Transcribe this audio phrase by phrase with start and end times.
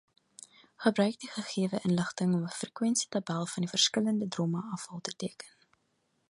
[0.85, 5.55] Gebruik die gegewe inligting om 'n frekwensietabel van die verskillende dromme afval te teken.